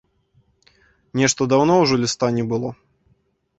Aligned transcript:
Нешта 1.21 1.41
даўно 1.53 1.73
ўжо 1.83 2.01
ліста 2.07 2.33
не 2.41 2.45
было. 2.57 2.69